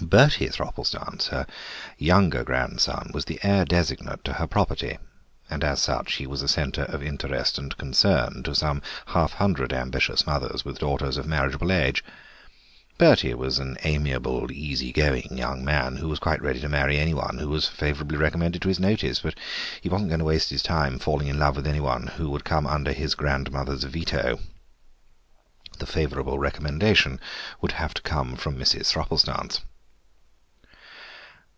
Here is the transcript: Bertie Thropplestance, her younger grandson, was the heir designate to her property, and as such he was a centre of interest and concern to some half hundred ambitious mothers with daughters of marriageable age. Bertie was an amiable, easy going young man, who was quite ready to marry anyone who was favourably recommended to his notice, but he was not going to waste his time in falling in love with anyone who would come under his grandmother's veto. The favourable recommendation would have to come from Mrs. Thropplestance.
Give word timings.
Bertie 0.00 0.48
Thropplestance, 0.48 1.26
her 1.30 1.44
younger 1.98 2.44
grandson, 2.44 3.10
was 3.12 3.24
the 3.24 3.40
heir 3.42 3.64
designate 3.64 4.24
to 4.24 4.34
her 4.34 4.46
property, 4.46 4.96
and 5.50 5.64
as 5.64 5.82
such 5.82 6.14
he 6.14 6.26
was 6.26 6.40
a 6.40 6.46
centre 6.48 6.84
of 6.84 7.02
interest 7.02 7.58
and 7.58 7.76
concern 7.76 8.42
to 8.44 8.54
some 8.54 8.80
half 9.06 9.32
hundred 9.34 9.72
ambitious 9.72 10.24
mothers 10.24 10.64
with 10.64 10.78
daughters 10.78 11.16
of 11.16 11.26
marriageable 11.26 11.72
age. 11.72 12.04
Bertie 12.96 13.34
was 13.34 13.58
an 13.58 13.76
amiable, 13.82 14.52
easy 14.52 14.92
going 14.92 15.36
young 15.36 15.64
man, 15.64 15.96
who 15.96 16.08
was 16.08 16.20
quite 16.20 16.40
ready 16.40 16.60
to 16.60 16.68
marry 16.68 16.96
anyone 16.96 17.38
who 17.38 17.48
was 17.48 17.66
favourably 17.68 18.16
recommended 18.16 18.62
to 18.62 18.68
his 18.68 18.80
notice, 18.80 19.18
but 19.20 19.34
he 19.80 19.88
was 19.88 20.00
not 20.00 20.08
going 20.08 20.20
to 20.20 20.24
waste 20.24 20.48
his 20.50 20.62
time 20.62 20.94
in 20.94 20.98
falling 21.00 21.26
in 21.26 21.40
love 21.40 21.56
with 21.56 21.66
anyone 21.66 22.06
who 22.06 22.30
would 22.30 22.44
come 22.44 22.68
under 22.68 22.92
his 22.92 23.16
grandmother's 23.16 23.82
veto. 23.82 24.38
The 25.80 25.86
favourable 25.86 26.38
recommendation 26.38 27.20
would 27.60 27.72
have 27.72 27.92
to 27.94 28.02
come 28.02 28.36
from 28.36 28.56
Mrs. 28.56 28.86
Thropplestance. 28.86 29.60